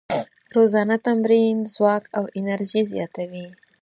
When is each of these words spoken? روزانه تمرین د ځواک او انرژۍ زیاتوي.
روزانه 0.55 0.95
تمرین 1.05 1.57
د 1.63 1.67
ځواک 1.75 2.03
او 2.17 2.23
انرژۍ 2.39 2.83
زیاتوي. 2.93 3.47